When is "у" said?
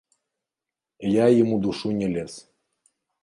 1.57-1.61